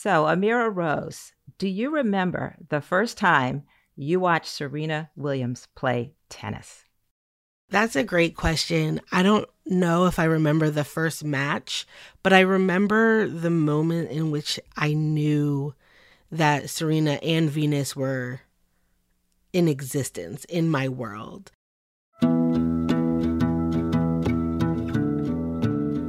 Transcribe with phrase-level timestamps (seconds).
[0.00, 3.64] So, Amira Rose, do you remember the first time
[3.96, 6.84] you watched Serena Williams play tennis?
[7.68, 9.00] That's a great question.
[9.10, 11.84] I don't know if I remember the first match,
[12.22, 15.74] but I remember the moment in which I knew
[16.30, 18.42] that Serena and Venus were
[19.52, 21.50] in existence in my world.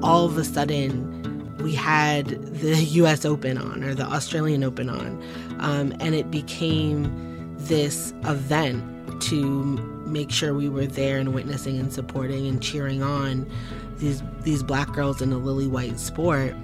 [0.02, 5.24] All of a sudden, we had the US Open on or the Australian Open on,
[5.60, 8.84] um, and it became this event
[9.24, 9.64] to
[10.06, 13.50] make sure we were there and witnessing and supporting and cheering on
[13.98, 16.56] these these black girls in a lily white sport.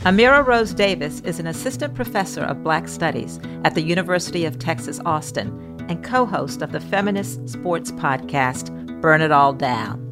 [0.00, 5.00] Amira Rose Davis is an assistant professor of Black Studies at the University of Texas
[5.04, 5.48] Austin
[5.88, 8.70] and co host of the feminist sports podcast,
[9.00, 10.05] Burn It All Down.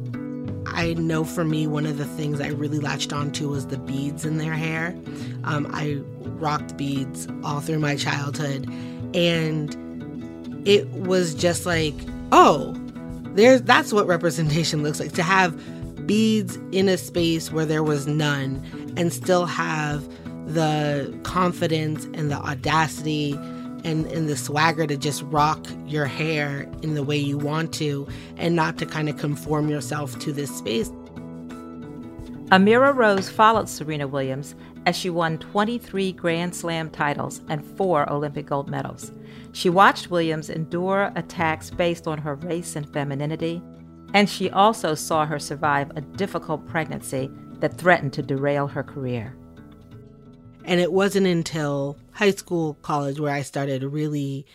[0.75, 4.25] I know for me, one of the things I really latched onto was the beads
[4.25, 4.95] in their hair.
[5.45, 6.01] Um, I
[6.37, 8.69] rocked beads all through my childhood,
[9.15, 9.73] and
[10.67, 11.95] it was just like,
[12.33, 12.75] oh,
[13.35, 15.57] there's that's what representation looks like to have
[16.05, 18.61] beads in a space where there was none,
[18.97, 20.07] and still have
[20.45, 23.39] the confidence and the audacity
[23.85, 28.07] and, and the swagger to just rock your hair in the way you want to
[28.35, 30.89] and not to kind of conform yourself to this space.
[32.49, 38.47] Amira Rose followed Serena Williams as she won 23 Grand Slam titles and four Olympic
[38.47, 39.11] gold medals.
[39.51, 43.61] She watched Williams endure attacks based on her race and femininity,
[44.13, 49.35] and she also saw her survive a difficult pregnancy that threatened to derail her career.
[50.65, 54.45] And it wasn't until high school, college, where I started really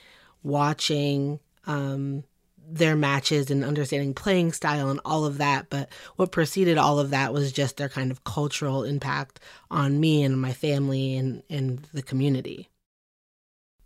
[0.42, 2.24] watching um,
[2.58, 5.66] their matches and understanding playing style and all of that.
[5.70, 10.22] But what preceded all of that was just their kind of cultural impact on me
[10.22, 12.68] and my family and, and the community.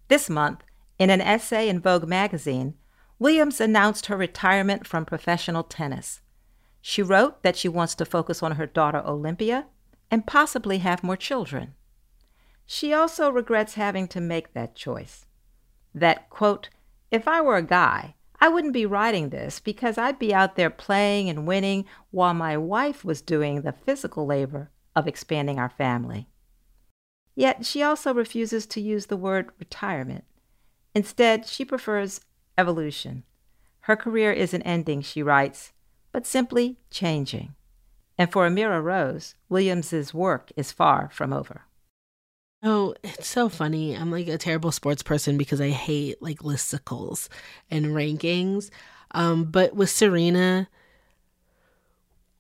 [0.08, 0.62] This month,
[0.98, 2.74] in an essay in Vogue magazine,
[3.18, 6.20] Williams announced her retirement from professional tennis.
[6.80, 9.66] She wrote that she wants to focus on her daughter Olympia
[10.10, 11.74] and possibly have more children.
[12.66, 15.26] She also regrets having to make that choice.
[15.94, 16.70] That, quote,
[17.10, 20.70] if I were a guy, I wouldn't be writing this because I'd be out there
[20.70, 26.28] playing and winning while my wife was doing the physical labor of expanding our family.
[27.34, 30.24] Yet she also refuses to use the word retirement.
[30.94, 32.20] Instead, she prefers
[32.56, 33.24] evolution.
[33.80, 35.72] Her career isn't ending, she writes,
[36.12, 37.54] but simply changing.
[38.16, 41.62] And for Amira Rose, Williams's work is far from over.
[42.66, 43.94] Oh, it's so funny.
[43.94, 47.28] I'm like a terrible sports person because I hate like listicles
[47.70, 48.70] and rankings.
[49.10, 50.68] Um, but with Serena,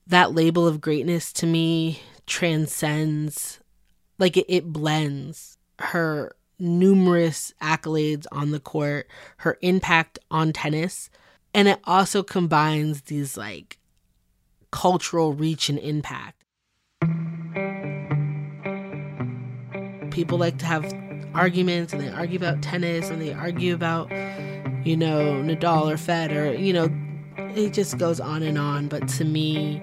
[0.06, 3.60] that label of greatness to me transcends,
[4.18, 9.06] like it, it blends her numerous accolades on the court,
[9.38, 11.10] her impact on tennis,
[11.52, 13.76] and it also combines these like
[14.70, 16.42] cultural reach and impact
[20.14, 20.84] people like to have
[21.34, 24.10] arguments and they argue about tennis and they argue about,
[24.86, 26.88] you know, Nadal or Fed or, you know,
[27.36, 28.86] it just goes on and on.
[28.86, 29.82] But to me,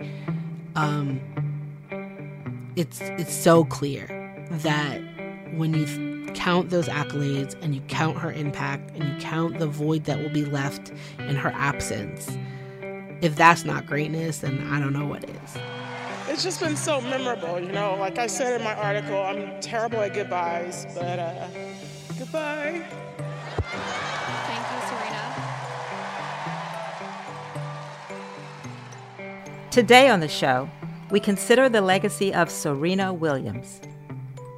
[0.75, 1.19] um,
[2.77, 4.07] it's it's so clear
[4.49, 5.01] that
[5.53, 10.05] when you count those accolades and you count her impact and you count the void
[10.05, 12.37] that will be left in her absence,
[13.21, 15.70] if that's not greatness, then I don't know what is
[16.43, 17.95] it's just been so memorable, you know.
[17.99, 21.47] Like I said in my article, I'm terrible at goodbyes, but uh,
[22.17, 22.83] goodbye.
[24.47, 25.35] Thank you, Serena.
[29.69, 30.67] Today on the show,
[31.11, 33.79] we consider the legacy of Serena Williams,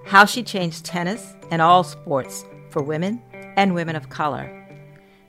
[0.06, 3.22] how she changed tennis and all sports for women
[3.58, 4.50] and women of color,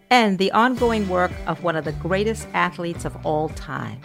[0.09, 4.00] and the ongoing work of one of the greatest athletes of all time.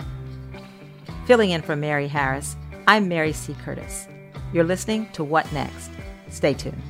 [1.30, 3.54] Filling in for Mary Harris, I'm Mary C.
[3.64, 4.08] Curtis.
[4.52, 5.92] You're listening to What Next?
[6.28, 6.82] Stay tuned.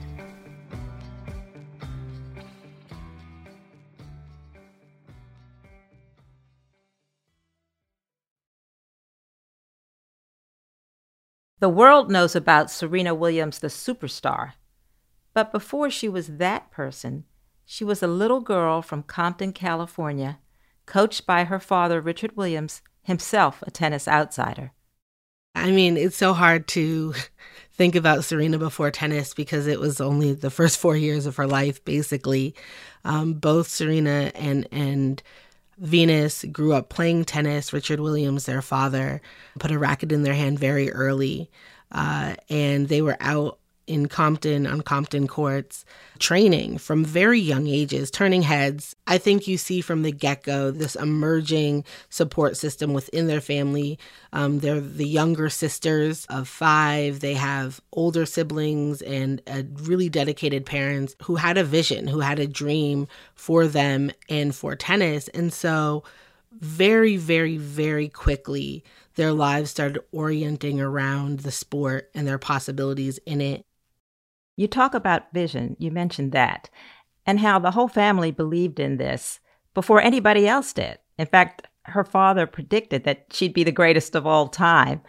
[11.60, 14.54] The world knows about Serena Williams, the superstar.
[15.34, 17.26] But before she was that person,
[17.66, 20.40] she was a little girl from Compton, California,
[20.86, 24.72] coached by her father, Richard Williams, himself a tennis outsider.
[25.56, 27.14] I mean, it's so hard to
[27.74, 31.48] think about Serena before tennis because it was only the first four years of her
[31.48, 32.56] life, basically.
[33.04, 35.22] Um, both Serena and and
[35.80, 37.74] Venus grew up playing tennis.
[37.74, 39.22] Richard Williams, their father,
[39.60, 41.50] put a racket in their hand very early.
[41.92, 45.84] Uh, and they were out in Compton on Compton courts
[46.20, 48.96] training from very young ages, turning heads.
[49.08, 53.98] I think you see from the get go this emerging support system within their family.
[54.32, 59.42] Um, they're the younger sisters of five, they have older siblings and
[59.82, 64.76] really dedicated parents who had a vision, who had a dream for them and for
[64.76, 65.28] tennis.
[65.30, 66.04] And so,
[66.52, 68.84] very, very, very quickly,
[69.16, 73.66] their lives started orienting around the sport and their possibilities in it.
[74.60, 76.70] You talk about vision, you mentioned that,
[77.26, 79.40] and how the whole family believed in this
[79.74, 80.98] before anybody else did.
[81.18, 85.00] In fact, her father predicted that she'd be the greatest of all time.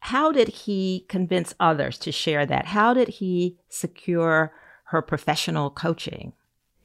[0.00, 2.64] How did he convince others to share that?
[2.64, 6.32] How did he secure her professional coaching?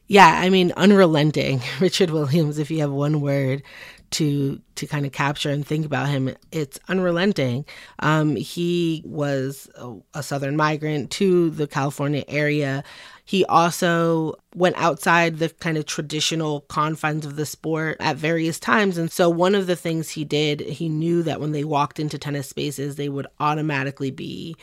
[0.06, 1.62] Yeah, I mean, unrelenting.
[1.80, 3.64] Richard Williams, if you have one word
[4.11, 7.65] to to kind of capture and think about him it's unrelenting
[8.00, 12.83] um, he was a, a southern migrant to the california area
[13.29, 18.97] he also went outside the kind of traditional confines of the sport at various times.
[18.97, 22.17] And so, one of the things he did, he knew that when they walked into
[22.17, 24.56] tennis spaces, they would automatically be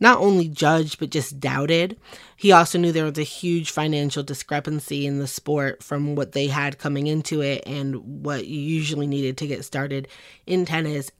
[0.00, 1.96] not only judged but just doubted.
[2.36, 6.46] He also knew there was a huge financial discrepancy in the sport from what they
[6.46, 10.08] had coming into it and what you usually needed to get started
[10.46, 11.10] in tennis.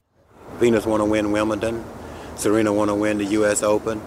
[0.57, 1.83] Venus want to win Wimbledon.
[2.35, 3.61] Serena want to win the U.S.
[3.61, 4.01] Open.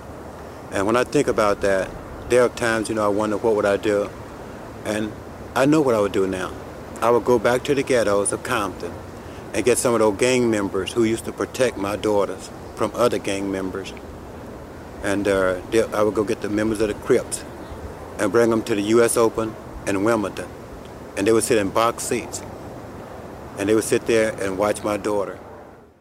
[0.70, 1.90] And when I think about that,
[2.30, 4.08] there are times, you know, I wonder what would I do.
[4.84, 5.12] And
[5.54, 6.52] I know what I would do now.
[7.02, 8.92] I would go back to the ghettos of Compton
[9.52, 13.18] and get some of those gang members who used to protect my daughters from other
[13.18, 13.92] gang members
[15.02, 15.60] and uh,
[15.92, 17.44] I would go get the members of the Crips
[18.18, 19.16] and bring them to the U.S.
[19.16, 19.54] Open
[19.86, 20.48] in Wimbledon,
[21.16, 22.42] and they would sit in box seats,
[23.58, 25.38] and they would sit there and watch my daughter.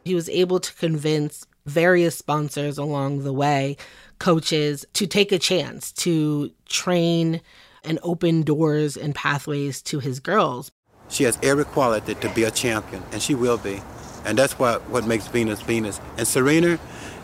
[0.06, 3.78] He was able to convince various sponsors along the way,
[4.20, 7.42] coaches, to take a chance to train
[7.84, 10.72] and open doors and pathways to his girls.
[11.10, 13.82] She has every quality to be a champion, and she will be.
[14.26, 16.00] And that's what, what makes Venus Venus.
[16.18, 16.80] And Serena,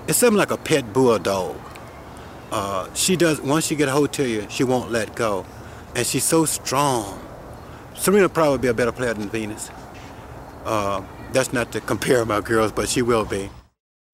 [0.08, 1.58] it's something like a pet bulldog.
[2.52, 5.46] Uh, she does, once she get a hold to you, she won't let go.
[5.96, 7.22] And she's so strong.
[7.96, 9.70] Serena probably be a better player than Venus.
[10.64, 13.50] Uh, that's not to compare my girls, but she will be.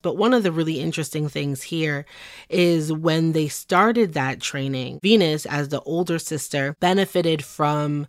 [0.02, 2.06] But one of the really interesting things here
[2.50, 8.08] is when they started that training, Venus, as the older sister, benefited from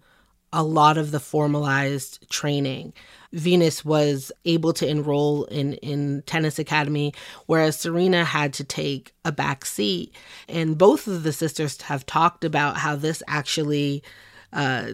[0.52, 2.92] a lot of the formalized training.
[3.34, 7.12] Venus was able to enroll in in tennis academy,
[7.46, 10.14] whereas Serena had to take a back seat.
[10.48, 14.02] And both of the sisters have talked about how this actually
[14.52, 14.92] uh,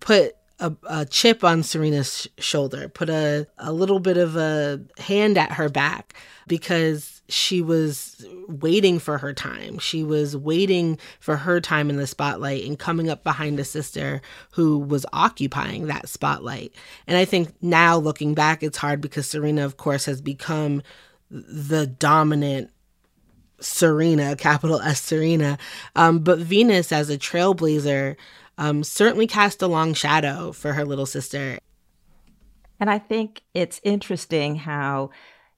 [0.00, 5.36] put a, a, chip on Serena's shoulder, put a, a little bit of a hand
[5.36, 6.14] at her back
[6.46, 9.78] because she was waiting for her time.
[9.78, 14.20] She was waiting for her time in the spotlight and coming up behind a sister
[14.52, 16.72] who was occupying that spotlight.
[17.06, 20.82] And I think now looking back, it's hard because Serena, of course, has become
[21.30, 22.70] the dominant
[23.60, 25.56] Serena, capital S Serena.
[25.96, 28.16] Um, but Venus, as a trailblazer,
[28.58, 31.58] um, certainly cast a long shadow for her little sister.
[32.78, 35.10] And I think it's interesting how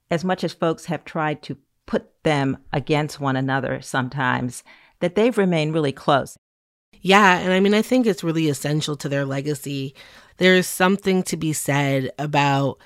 [0.09, 4.63] as much as folks have tried to put them against one another sometimes,
[4.99, 6.37] that they've remained really close.
[7.01, 9.95] Yeah, and I mean, I think it's really essential to their legacy.
[10.37, 12.79] There is something to be said about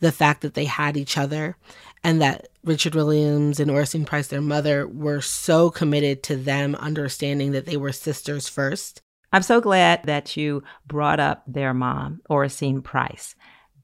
[0.00, 1.56] the fact that they had each other
[2.02, 7.52] and that Richard Williams and Oracene Price, their mother, were so committed to them understanding
[7.52, 9.00] that they were sisters first.
[9.32, 13.34] I'm so glad that you brought up their mom, Oracene Price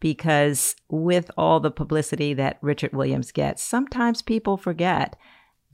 [0.02, 5.14] because with all the publicity that Richard Williams gets, sometimes people forget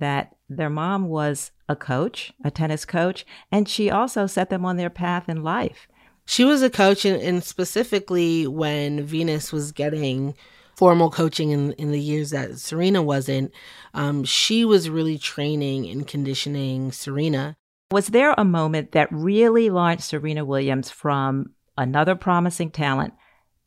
[0.00, 4.76] that their mom was a coach, a tennis coach, and she also set them on
[4.76, 5.88] their path in life.
[6.26, 10.34] She was a coach, and, and specifically when Venus was getting
[10.76, 13.50] formal coaching in, in the years that Serena wasn't,
[13.94, 17.56] um, she was really training and conditioning Serena.
[17.90, 23.14] Was there a moment that really launched Serena Williams from another promising talent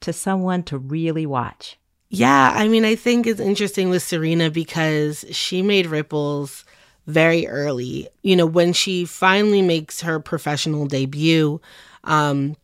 [0.01, 1.77] to someone to really watch?
[2.09, 6.65] Yeah, I mean, I think it's interesting with Serena because she made ripples
[7.07, 8.09] very early.
[8.21, 11.61] You know, when she finally makes her professional debut,
[12.03, 12.57] um,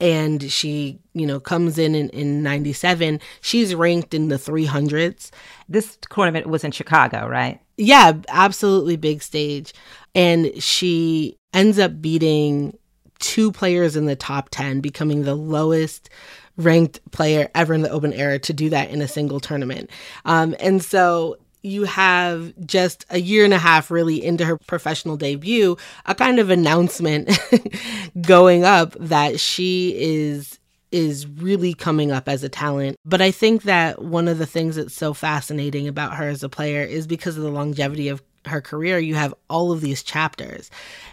[0.00, 5.30] and she, you know, comes in, in in 97, she's ranked in the 300s.
[5.68, 7.60] This tournament was in Chicago, right?
[7.76, 9.72] Yeah, absolutely big stage.
[10.14, 12.76] And she ends up beating
[13.18, 16.10] two players in the top 10, becoming the lowest
[16.56, 19.90] ranked player ever in the open era to do that in a single tournament.
[20.24, 25.16] Um, and so you have just a year and a half really into her professional
[25.16, 27.30] debut, a kind of announcement
[28.20, 30.58] going up that she is
[30.90, 32.96] is really coming up as a talent.
[33.04, 36.50] But I think that one of the things that's so fascinating about her as a
[36.50, 40.70] player is because of the longevity of her career, you have all of these chapters.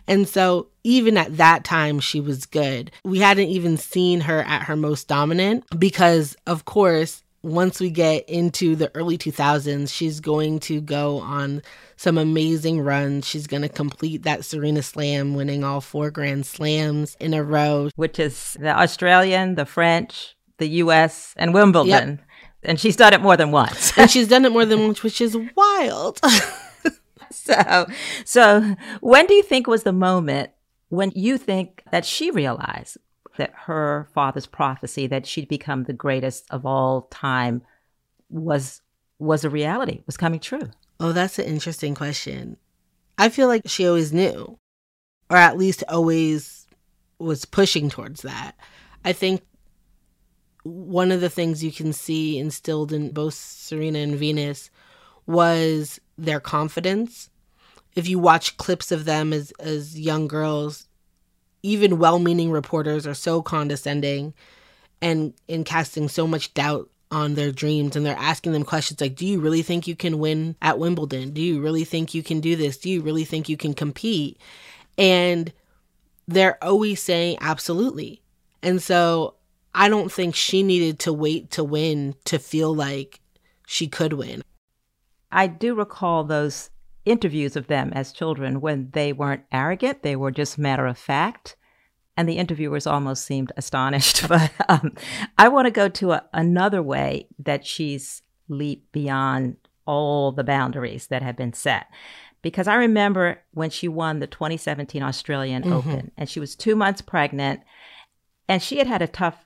[0.07, 2.91] And so even at that time, she was good.
[3.03, 8.27] We hadn't even seen her at her most dominant because, of course, once we get
[8.27, 11.61] into the early 2000s, she's going to go on
[11.95, 13.25] some amazing runs.
[13.25, 17.89] She's going to complete that Serena Slam, winning all four Grand Slams in a row,
[17.95, 22.09] which is the Australian, the French, the US, and Wimbledon.
[22.09, 22.19] Yep.
[22.63, 23.97] And she's done it more than once.
[23.97, 26.19] and she's done it more than once, which is wild.
[27.31, 27.85] so,
[28.25, 30.51] so when do you think was the moment
[30.89, 32.97] when you think that she realized
[33.37, 37.61] that her father's prophecy that she'd become the greatest of all time
[38.29, 38.81] was
[39.17, 40.69] was a reality, was coming true?
[40.99, 42.57] Oh, that's an interesting question.
[43.17, 44.57] I feel like she always knew,
[45.29, 46.67] or at least always
[47.19, 48.55] was pushing towards that.
[49.03, 49.41] I think
[50.63, 54.69] one of the things you can see instilled in both Serena and Venus
[55.29, 57.29] was their confidence.
[57.95, 60.87] If you watch clips of them as as young girls,
[61.61, 64.33] even well-meaning reporters are so condescending
[65.03, 69.15] and in casting so much doubt on their dreams and they're asking them questions like
[69.15, 71.29] do you really think you can win at Wimbledon?
[71.29, 72.77] Do you really think you can do this?
[72.77, 74.39] Do you really think you can compete?
[74.97, 75.53] And
[76.27, 78.23] they're always saying absolutely.
[78.63, 79.35] And so
[79.75, 83.19] I don't think she needed to wait to win to feel like
[83.67, 84.41] she could win.
[85.31, 86.69] I do recall those
[87.05, 91.55] interviews of them as children when they weren't arrogant, they were just matter of fact.
[92.17, 94.27] And the interviewers almost seemed astonished.
[94.27, 94.93] But um,
[95.37, 99.55] I want to go to a, another way that she's leaped beyond
[99.85, 101.87] all the boundaries that have been set.
[102.41, 105.73] Because I remember when she won the 2017 Australian mm-hmm.
[105.73, 107.61] Open and she was two months pregnant
[108.47, 109.45] and she had had a tough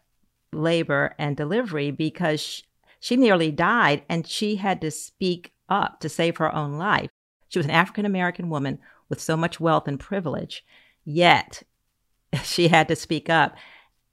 [0.52, 2.64] labor and delivery because she,
[3.00, 7.10] she nearly died and she had to speak up to save her own life.
[7.50, 8.80] She was an African American woman
[9.10, 10.66] with so much wealth and privilege,
[11.06, 11.64] yet
[12.44, 13.56] she had to speak up.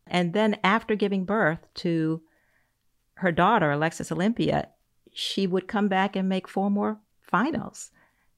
[0.07, 2.23] And then after giving birth to
[3.15, 4.69] her daughter, Alexis Olympia,
[5.13, 7.91] she would come back and make four more finals.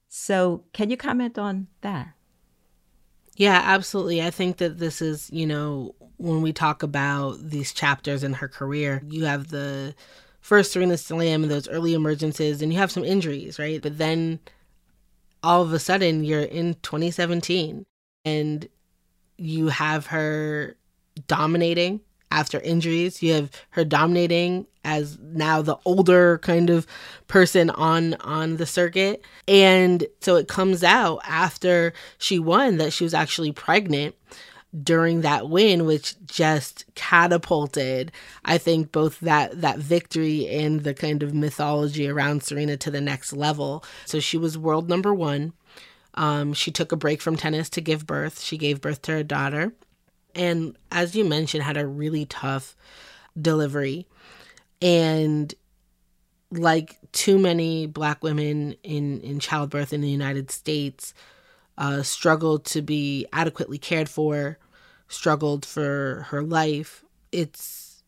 [0.07, 2.13] So, can you comment on that?
[3.35, 4.21] Yeah, absolutely.
[4.21, 8.47] I think that this is, you know, when we talk about these chapters in her
[8.47, 9.95] career, you have the
[10.43, 13.81] first Serena Slam and those early emergences, and you have some injuries, right?
[13.81, 14.39] But then
[15.41, 17.85] all of a sudden you're in 2017
[18.25, 18.69] and
[19.37, 20.75] you have her
[21.27, 23.23] dominating after injuries.
[23.23, 26.85] You have her dominating as now the older kind of
[27.27, 29.23] person on on the circuit.
[29.47, 34.15] And so it comes out after she won that she was actually pregnant
[34.81, 38.11] during that win which just catapulted
[38.45, 43.01] i think both that that victory and the kind of mythology around serena to the
[43.01, 43.83] next level.
[44.05, 45.53] So she was world number one.
[46.15, 48.39] Um, she took a break from tennis to give birth.
[48.41, 49.73] She gave birth to her daughter.
[50.35, 52.75] And as you mentioned had a really tough
[53.39, 54.07] delivery.
[54.81, 55.53] And
[56.51, 61.11] like too many black women in in childbirth in the united states
[61.79, 64.59] uh, struggled to be adequately cared for
[65.13, 67.03] struggled for her life.
[67.31, 68.03] It's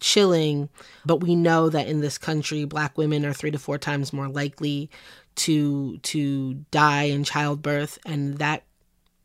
[0.00, 0.68] chilling,
[1.04, 4.28] but we know that in this country black women are 3 to 4 times more
[4.28, 4.90] likely
[5.36, 8.64] to to die in childbirth and that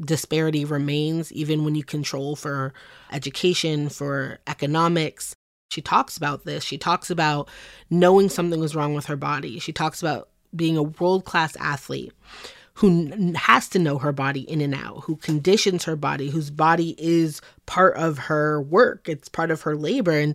[0.02, 2.74] disparity remains even when you control for
[3.12, 5.36] education, for economics.
[5.72, 6.64] She talks about this.
[6.64, 7.50] She talks about
[7.90, 9.60] knowing something was wrong with her body.
[9.60, 12.14] She talks about being a world class athlete
[12.80, 16.96] who has to know her body in and out, who conditions her body, whose body
[16.98, 20.34] is part of her work, it's part of her labor and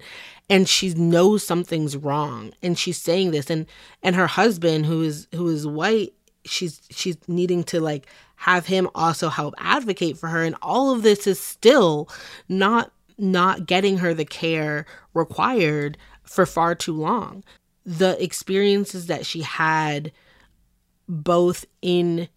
[0.51, 3.65] and she knows something's wrong and she's saying this and
[4.03, 6.13] and her husband who is who is white,
[6.45, 11.03] she's she's needing to like have him also help advocate for her and all of
[11.03, 12.11] this is still
[12.47, 14.85] not not getting her the care
[15.15, 17.43] required for far too long.
[17.87, 20.13] The experiences that she had
[21.09, 22.29] both in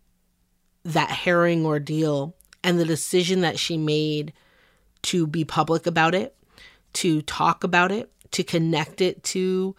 [0.87, 4.31] that harrowing ordeal and the decision that she made
[5.01, 6.33] to be public about it,
[6.93, 9.75] to talk about it, to connect it to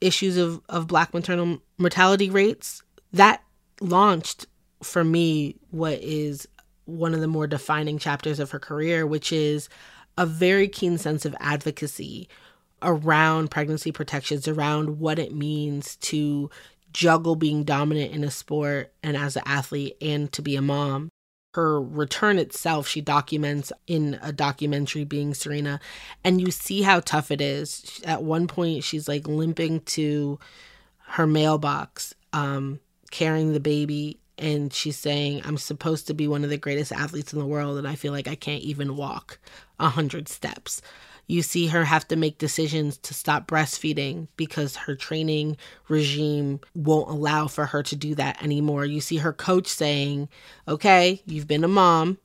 [0.00, 3.42] issues of, of black maternal mortality rates, that
[3.80, 4.46] launched
[4.80, 6.46] for me what is
[6.84, 9.68] one of the more defining chapters of her career, which is
[10.16, 12.28] a very keen sense of advocacy
[12.80, 16.48] around pregnancy protections, around what it means to
[16.92, 21.08] juggle being dominant in a sport and as an athlete and to be a mom.
[21.54, 25.80] Her return itself, she documents in a documentary being Serena,
[26.22, 28.00] and you see how tough it is.
[28.04, 30.38] At one point, she's like limping to
[31.08, 32.80] her mailbox, um,
[33.10, 37.32] carrying the baby, and she's saying, I'm supposed to be one of the greatest athletes
[37.32, 39.40] in the world, and I feel like I can't even walk
[39.80, 40.80] a hundred steps.
[41.28, 47.10] You see her have to make decisions to stop breastfeeding because her training regime won't
[47.10, 48.86] allow for her to do that anymore.
[48.86, 50.28] You see her coach saying,
[50.66, 52.18] Okay, you've been a mom,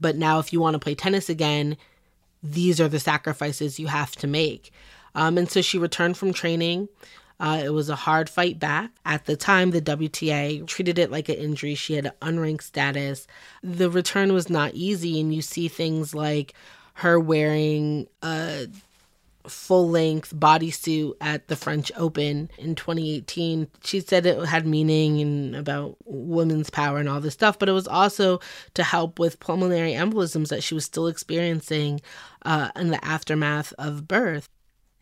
[0.00, 1.76] but now if you want to play tennis again,
[2.42, 4.72] these are the sacrifices you have to make.
[5.14, 6.88] Um, and so she returned from training.
[7.38, 8.90] Uh, it was a hard fight back.
[9.04, 11.74] At the time, the WTA treated it like an injury.
[11.74, 13.26] She had an unranked status.
[13.62, 16.54] The return was not easy, and you see things like
[16.96, 18.66] her wearing a
[19.46, 23.68] full length bodysuit at the French Open in 2018.
[23.84, 27.72] She said it had meaning and about women's power and all this stuff, but it
[27.72, 28.40] was also
[28.74, 32.00] to help with pulmonary embolisms that she was still experiencing
[32.46, 34.48] uh, in the aftermath of birth.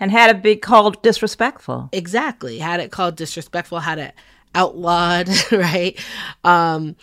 [0.01, 1.91] And had it be called disrespectful.
[1.93, 2.59] Exactly.
[2.59, 4.15] Had it called disrespectful, had it
[4.53, 5.99] outlawed, right?
[6.43, 6.97] Um,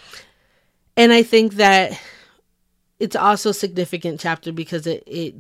[0.97, 1.97] and I think that
[3.01, 5.33] it's also a significant chapter because it, it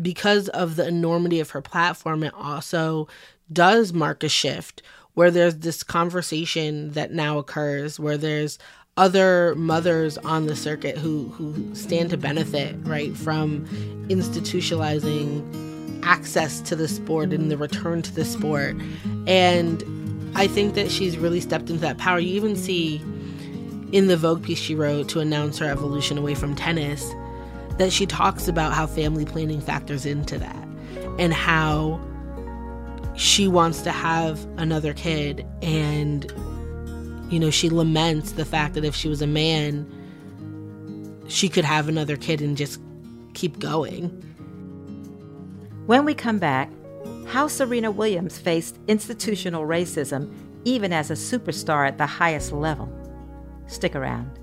[0.00, 3.06] because of the enormity of her platform it also
[3.52, 4.82] does mark a shift
[5.14, 8.58] where there's this conversation that now occurs where there's
[8.96, 13.66] other mothers on the circuit who who stand to benefit right from
[14.08, 15.44] institutionalizing
[16.02, 18.76] access to the sport and the return to the sport.
[19.26, 19.82] And
[20.34, 22.18] i think that she's really stepped into that power.
[22.18, 23.02] You even see
[23.92, 27.14] in the Vogue piece she wrote to announce her evolution away from tennis
[27.78, 30.68] that she talks about how family planning factors into that
[31.18, 32.00] and how
[33.16, 36.32] she wants to have another kid and
[37.30, 39.90] you know she laments the fact that if she was a man
[41.28, 42.80] she could have another kid and just
[43.34, 44.08] keep going.
[45.86, 46.70] When we come back
[47.26, 50.32] how serena williams faced institutional racism
[50.64, 52.88] even as a superstar at the highest level
[53.66, 54.38] Stick around.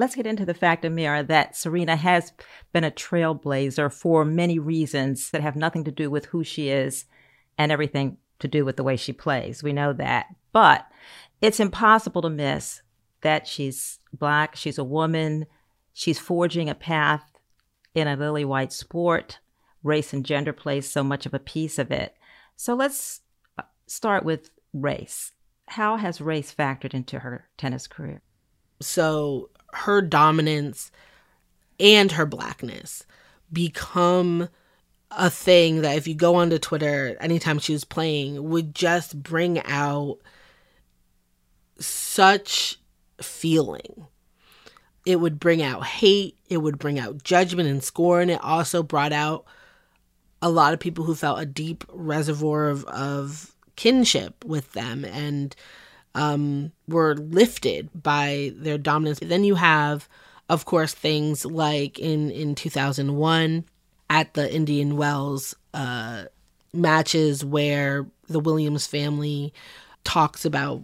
[0.00, 2.32] Let's get into the fact, Amira, that Serena has
[2.72, 7.04] been a trailblazer for many reasons that have nothing to do with who she is
[7.58, 9.62] and everything to do with the way she plays.
[9.62, 10.28] We know that.
[10.52, 10.86] But
[11.42, 12.80] it's impossible to miss
[13.22, 15.46] that she's black, she's a woman,
[15.92, 17.30] she's forging a path
[17.94, 19.38] in a lily white sport.
[19.82, 22.14] Race and gender plays so much of a piece of it.
[22.56, 23.20] So let's
[23.58, 25.32] uh, start with race.
[25.68, 28.20] How has race factored into her tennis career?
[28.80, 30.90] So her dominance
[31.78, 33.06] and her blackness
[33.52, 34.48] become
[35.10, 39.60] a thing that if you go onto Twitter anytime she was playing would just bring
[39.64, 40.18] out
[41.78, 42.78] such
[43.22, 44.06] feeling.
[45.06, 48.30] It would bring out hate, it would bring out judgment and scorn.
[48.30, 49.44] It also brought out
[50.42, 55.54] a lot of people who felt a deep reservoir of, of kinship with them and
[56.14, 59.20] um, were lifted by their dominance.
[59.20, 60.08] Then you have,
[60.48, 63.64] of course, things like in, in 2001
[64.08, 66.24] at the Indian Wells uh,
[66.72, 69.52] matches where the Williams family
[70.04, 70.82] talks about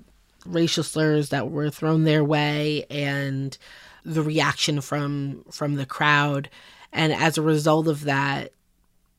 [0.49, 3.57] racial slurs that were thrown their way and
[4.05, 6.49] the reaction from from the crowd
[6.93, 8.53] and as a result of that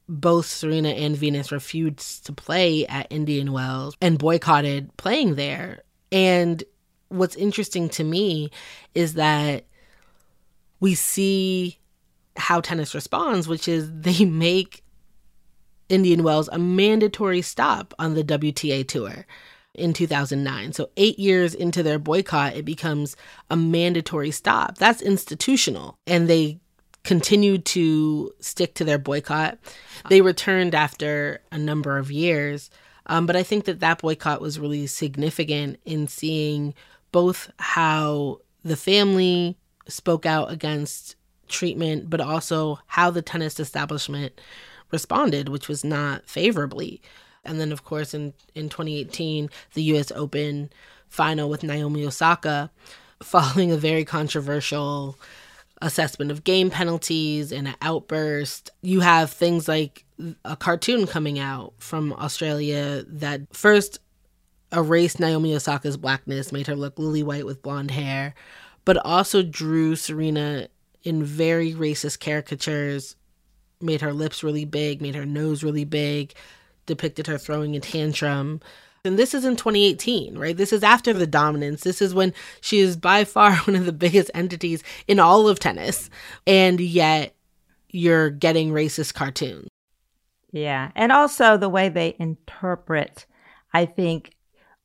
[0.09, 5.83] both Serena and Venus refused to play at Indian Wells and boycotted playing there.
[6.11, 6.63] And
[7.09, 8.51] what's interesting to me
[8.95, 9.65] is that
[10.79, 11.77] we see
[12.37, 14.83] how tennis responds, which is they make
[15.89, 19.25] Indian Wells a mandatory stop on the WTA tour
[19.77, 20.73] in 2009.
[20.73, 23.15] So, eight years into their boycott, it becomes
[23.49, 24.77] a mandatory stop.
[24.77, 25.97] That's institutional.
[26.05, 26.59] And they
[27.03, 29.57] continued to stick to their boycott.
[30.09, 32.69] They returned after a number of years.
[33.05, 36.73] Um, but I think that that boycott was really significant in seeing
[37.13, 41.15] both how the family spoke out against
[41.47, 44.39] treatment, but also how the tennis establishment
[44.91, 47.01] responded, which was not favorably.
[47.47, 50.69] And then, of course, in, in 2018, the US Open
[51.07, 52.69] final with Naomi Osaka,
[53.21, 55.17] following a very controversial
[55.81, 58.71] assessment of game penalties and an outburst.
[58.81, 60.05] You have things like
[60.43, 63.99] a cartoon coming out from Australia that first
[64.71, 68.33] erased Naomi Osaka's blackness, made her look lily white with blonde hair,
[68.85, 70.67] but also drew Serena
[71.03, 73.15] in very racist caricatures,
[73.79, 76.33] made her lips really big, made her nose really big,
[76.87, 78.59] depicted her throwing a tantrum.
[79.05, 80.57] And this is in 2018, right?
[80.57, 81.81] This is after the dominance.
[81.81, 85.59] This is when she is by far one of the biggest entities in all of
[85.59, 86.09] tennis.
[86.47, 87.35] And yet
[87.89, 89.69] you're getting racist cartoons.
[90.51, 90.91] Yeah.
[90.95, 93.25] And also the way they interpret,
[93.73, 94.33] I think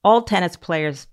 [0.04, 1.06] all tennis players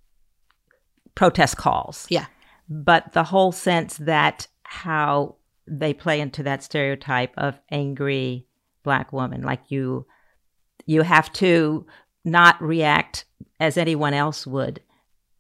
[1.16, 2.08] protest calls.
[2.10, 2.26] Yeah.
[2.68, 5.36] But the whole sense that how
[5.68, 8.48] they play into that stereotype of angry
[8.84, 10.06] black woman, like you
[10.90, 11.86] you have to
[12.26, 13.26] not react
[13.60, 14.82] as anyone else would.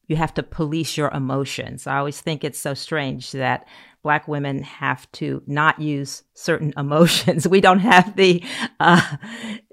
[0.07, 1.87] You have to police your emotions.
[1.87, 3.67] I always think it's so strange that
[4.03, 7.47] black women have to not use certain emotions.
[7.47, 8.43] We don't have the,
[8.79, 9.17] uh,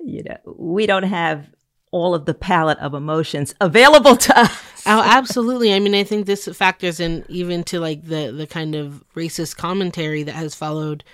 [0.02, 1.46] you know, we don't have
[1.90, 4.82] all of the palette of emotions available to us.
[4.86, 5.74] oh, absolutely.
[5.74, 9.58] I mean, I think this factors in even to like the the kind of racist
[9.58, 11.04] commentary that has followed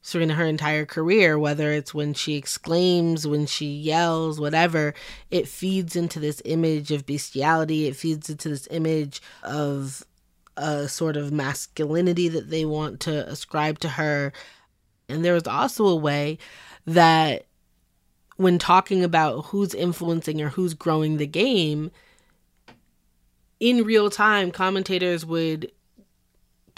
[0.00, 4.94] Serena her entire career, whether it's when she exclaims, when she yells, whatever,
[5.30, 7.86] it feeds into this image of bestiality.
[7.86, 10.04] It feeds into this image of
[10.56, 14.32] a sort of masculinity that they want to ascribe to her.
[15.08, 16.38] And there was also a way
[16.86, 17.46] that
[18.36, 21.90] when talking about who's influencing or who's growing the game,
[23.60, 25.72] in real time, commentators would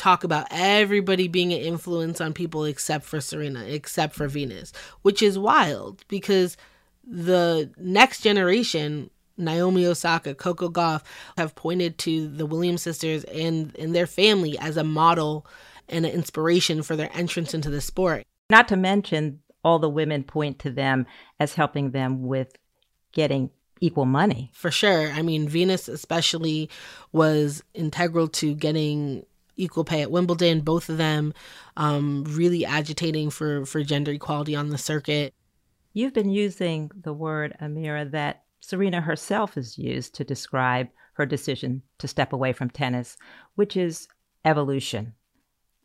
[0.00, 5.22] talk about everybody being an influence on people except for Serena, except for Venus, which
[5.22, 6.56] is wild because
[7.06, 11.02] the next generation, Naomi Osaka, Coco Gauff,
[11.36, 15.46] have pointed to the Williams sisters and, and their family as a model
[15.88, 18.24] and an inspiration for their entrance into the sport.
[18.48, 21.06] Not to mention, all the women point to them
[21.38, 22.56] as helping them with
[23.12, 24.50] getting equal money.
[24.54, 25.10] For sure.
[25.10, 26.70] I mean, Venus especially
[27.12, 29.26] was integral to getting
[29.60, 30.60] equal pay at Wimbledon.
[30.60, 31.32] Both of them
[31.76, 35.34] um, really agitating for for gender equality on the circuit.
[35.92, 41.82] You've been using the word Amira that Serena herself has used to describe her decision
[41.98, 43.16] to step away from tennis,
[43.54, 44.08] which is
[44.44, 45.14] evolution.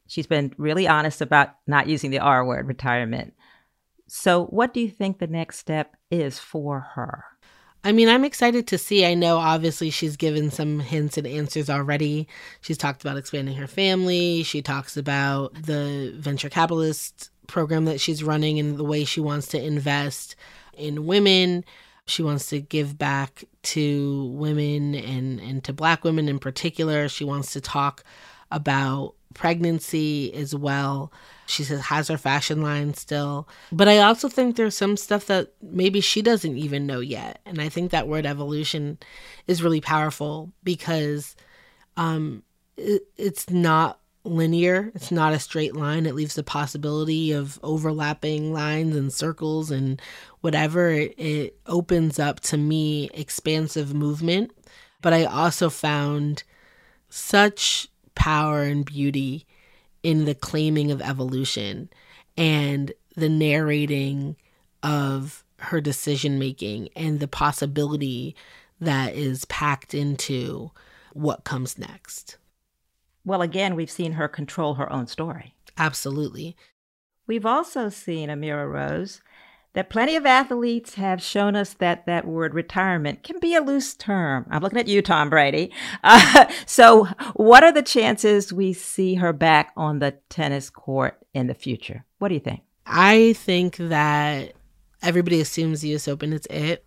[0.07, 3.33] She's been really honest about not using the R word, retirement.
[4.07, 7.25] So, what do you think the next step is for her?
[7.85, 9.05] I mean, I'm excited to see.
[9.05, 12.27] I know obviously she's given some hints and answers already.
[12.61, 14.41] She's talked about expanding her family.
[14.41, 19.49] She talks about the venture capitalist program that she's running and the way she wants
[19.49, 20.35] to invest
[20.73, 21.63] in women.
[22.07, 27.07] She wants to give back to women and, and to black women in particular.
[27.07, 28.03] She wants to talk
[28.49, 31.11] about pregnancy as well.
[31.45, 33.47] She says has her fashion line still.
[33.71, 37.39] But I also think there's some stuff that maybe she doesn't even know yet.
[37.45, 38.97] And I think that word evolution
[39.45, 41.35] is really powerful because
[41.97, 42.41] um,
[42.77, 46.07] it, it's not linear, it's not a straight line.
[46.07, 50.01] It leaves the possibility of overlapping lines and circles and
[50.41, 50.89] whatever.
[50.89, 54.51] It, it opens up to me expansive movement.
[55.01, 56.43] But I also found
[57.09, 59.45] such power and beauty
[60.03, 61.89] in the claiming of evolution
[62.37, 64.35] and the narrating
[64.83, 68.35] of her decision making and the possibility
[68.79, 70.71] that is packed into
[71.13, 72.37] what comes next.
[73.23, 75.55] Well, again, we've seen her control her own story.
[75.77, 76.55] Absolutely.
[77.25, 79.21] We've also seen Amira Rose
[79.75, 83.93] that plenty of athletes have shown us that that word retirement can be a loose
[83.93, 84.47] term.
[84.49, 85.71] I'm looking at you, Tom Brady.
[86.07, 91.47] Uh, so, what are the chances we see her back on the tennis court in
[91.47, 92.05] the future?
[92.19, 92.61] What do you think?
[92.85, 94.53] I think that
[95.01, 96.85] everybody assumes the US Open is it.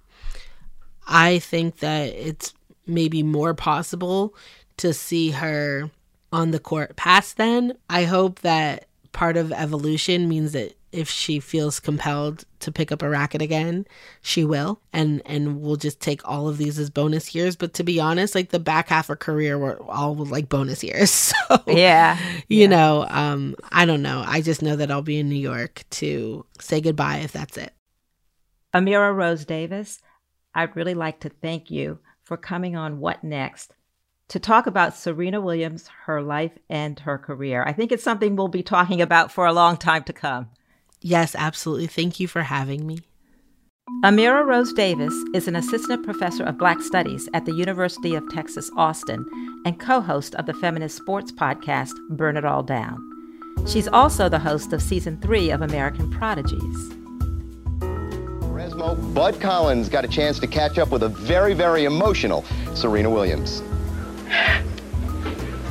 [1.07, 2.55] I think that it's
[2.87, 4.35] maybe more possible
[4.79, 5.90] to see her
[6.33, 7.74] on the court past then.
[7.90, 13.03] I hope that part of evolution means that if she feels compelled to pick up
[13.03, 13.87] a racket again,
[14.20, 14.81] she will.
[14.92, 17.57] And and we'll just take all of these as bonus years.
[17.57, 21.33] But to be honest, like the back half of career were all like bonus years.
[21.48, 22.18] So Yeah.
[22.48, 22.66] You yeah.
[22.66, 24.22] know, um, I don't know.
[24.27, 27.72] I just know that I'll be in New York to say goodbye if that's it.
[28.74, 30.01] Amira Rose Davis,
[30.55, 33.74] I'd really like to thank you for coming on What Next
[34.29, 37.64] to talk about Serena Williams, her life, and her career.
[37.66, 40.51] I think it's something we'll be talking about for a long time to come.
[41.00, 41.87] Yes, absolutely.
[41.87, 43.00] Thank you for having me.
[44.04, 48.70] Amira Rose Davis is an assistant professor of Black Studies at the University of Texas,
[48.76, 49.26] Austin,
[49.64, 52.98] and co host of the feminist sports podcast, Burn It All Down.
[53.66, 56.90] She's also the host of season three of American Prodigies.
[58.52, 63.11] Resmo, Bud Collins got a chance to catch up with a very, very emotional Serena
[63.11, 63.62] Williams.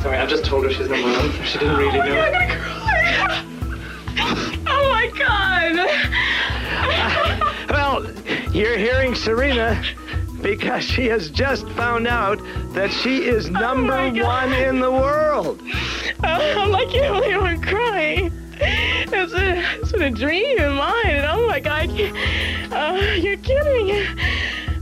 [0.01, 1.31] Sorry, I just told her she's number one.
[1.45, 2.15] She didn't really oh know.
[2.15, 4.56] God, I'm gonna cry.
[5.21, 7.69] Oh my God.
[7.69, 8.05] Well,
[8.53, 9.81] you're hearing Serena
[10.41, 12.39] because she has just found out
[12.73, 14.49] that she is number Oh my God.
[14.51, 15.61] one in the world.
[16.23, 18.31] Oh, I'm like, you only I'm crying.
[18.59, 21.05] It's, a, it's been a dream in mine.
[21.07, 24.05] And oh my God, I can't- uh, you're kidding.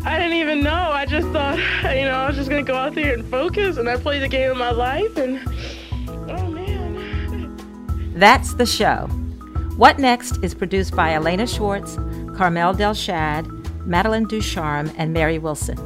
[0.06, 0.72] I didn't even know.
[0.92, 3.78] I just thought, you know, I was just going to go out there and focus.
[3.78, 5.18] And I played the game of my life.
[5.18, 5.40] And
[6.30, 8.14] oh man.
[8.16, 9.10] That's the show.
[9.78, 11.96] What Next is produced by Elena Schwartz,
[12.38, 15.78] Carmel Delshad, Madeline Ducharme, and Mary Wilson.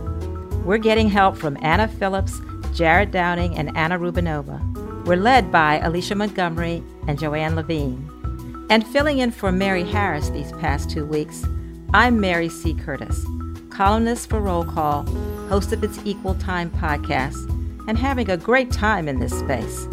[0.63, 2.39] We're getting help from Anna Phillips,
[2.75, 5.05] Jared Downing, and Anna Rubinova.
[5.07, 8.67] We're led by Alicia Montgomery and Joanne Levine.
[8.69, 11.43] And filling in for Mary Harris these past two weeks,
[11.91, 12.75] I'm Mary C.
[12.75, 13.25] Curtis,
[13.71, 15.03] columnist for Roll Call,
[15.47, 17.49] host of its Equal Time podcast,
[17.87, 19.87] and having a great time in this space.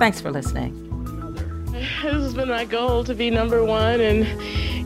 [0.00, 0.81] Thanks for listening.
[1.82, 1.90] This
[2.22, 4.24] has been my goal to be number one, and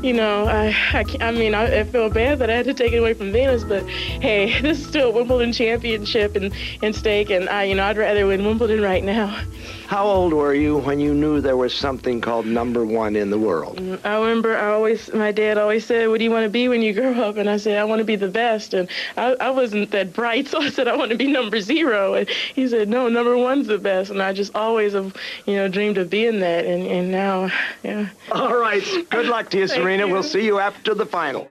[0.02, 2.74] you know, I, I, can't- I mean, I, I feel bad that I had to
[2.74, 6.92] take it away from Venus, but hey, this is still a Wimbledon championship and in
[6.92, 9.40] stake, and I, you know, I'd rather win Wimbledon right now.
[9.86, 13.38] How old were you when you knew there was something called number one in the
[13.38, 13.76] world?
[13.76, 16.66] Mm, I remember I always, my dad always said, "What do you want to be
[16.68, 19.36] when you grow up?" And I said, "I want to be the best." And I,
[19.40, 22.66] I wasn't that bright, so I said, "I want to be number zero." And he
[22.66, 25.14] said, "No, number one's the best." And I just always have,
[25.46, 26.64] you know, dreamed of being that.
[26.66, 27.48] And and now,
[27.84, 28.08] yeah.
[28.32, 28.82] All right.
[29.10, 29.95] Good luck to you, Serena.
[30.00, 30.08] You.
[30.08, 31.44] We'll see you after the final.